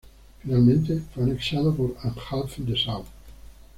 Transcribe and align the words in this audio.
Finalmente 0.41 0.99
fue 1.13 1.25
anexado 1.25 1.75
por 1.75 1.95
Anhalt-Dessau. 2.01 3.05